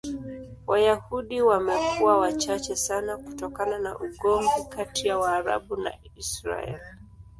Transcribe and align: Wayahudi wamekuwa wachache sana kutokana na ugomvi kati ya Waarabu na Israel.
Wayahudi 0.67 1.41
wamekuwa 1.41 2.17
wachache 2.17 2.75
sana 2.75 3.17
kutokana 3.17 3.79
na 3.79 3.99
ugomvi 3.99 4.63
kati 4.69 5.07
ya 5.07 5.17
Waarabu 5.17 5.75
na 5.75 5.91
Israel. 6.15 6.79